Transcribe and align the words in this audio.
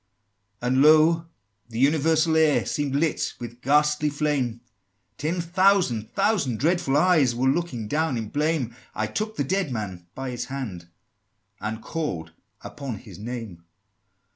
XVII. 0.61 0.67
"And, 0.67 0.81
lo! 0.81 1.27
the 1.69 1.77
universal 1.77 2.35
air 2.35 2.65
Seemed 2.65 2.95
lit 2.95 3.35
with 3.39 3.61
ghastly 3.61 4.09
flame; 4.09 4.61
Ten 5.19 5.39
thousand 5.39 6.11
thousand 6.15 6.57
dreadful 6.59 6.97
eyes 6.97 7.35
Were 7.35 7.47
looking 7.47 7.87
down 7.87 8.17
in 8.17 8.29
blame: 8.29 8.75
I 8.95 9.05
took 9.05 9.35
the 9.35 9.43
dead 9.43 9.71
man 9.71 10.07
by 10.15 10.31
his 10.31 10.45
hand, 10.45 10.87
And 11.59 11.83
called 11.83 12.31
upon 12.63 12.95
his 12.97 13.19
name!" 13.19 13.63